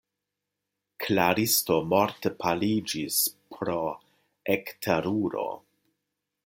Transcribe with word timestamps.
Klaristo 1.03 1.77
morte 1.91 2.31
paliĝis 2.39 3.21
pro 3.57 3.77
ekteruro. 4.59 5.49